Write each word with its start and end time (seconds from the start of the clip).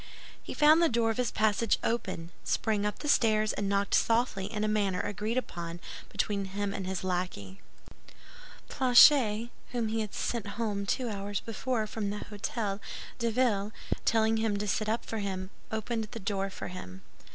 He 0.41 0.55
found 0.55 0.81
the 0.81 0.89
door 0.89 1.11
of 1.11 1.17
his 1.17 1.29
passage 1.29 1.77
open, 1.83 2.31
sprang 2.43 2.87
up 2.87 2.97
the 2.97 3.07
stairs 3.07 3.53
and 3.53 3.69
knocked 3.69 3.93
softly 3.93 4.47
in 4.51 4.63
a 4.63 4.67
manner 4.67 4.99
agreed 5.01 5.37
upon 5.37 5.79
between 6.09 6.45
him 6.45 6.73
and 6.73 6.87
his 6.87 7.03
lackey. 7.03 7.61
Planchet*, 8.67 9.49
whom 9.73 9.89
he 9.89 10.01
had 10.01 10.15
sent 10.15 10.47
home 10.57 10.87
two 10.87 11.07
hours 11.07 11.39
before 11.41 11.85
from 11.85 12.09
the 12.09 12.17
Hôtel 12.31 12.79
de 13.19 13.29
Ville, 13.29 13.71
telling 14.03 14.37
him 14.37 14.57
to 14.57 14.67
sit 14.67 14.89
up 14.89 15.05
for 15.05 15.19
him, 15.19 15.51
opened 15.71 16.05
the 16.05 16.19
door 16.19 16.49
for 16.49 16.69
him. 16.69 17.03